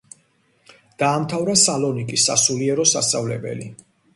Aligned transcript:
დაამთავრა 1.03 1.55
სალონიკის 1.65 2.25
სასულიერო 2.31 2.89
სასწავლებელი. 2.93 3.71